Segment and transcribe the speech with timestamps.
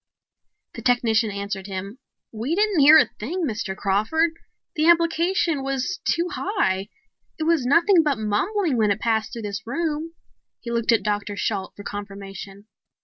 [0.73, 1.99] The technician answered him.
[2.31, 3.77] "We didn't hear a thing, Mr.
[3.77, 4.31] Crawford.
[4.75, 6.89] The amplification was too high.
[7.37, 10.15] It was nothing but mumbling when it passed through this room."
[10.59, 11.35] He looked at Dr.
[11.35, 12.65] Shalt for confirmation.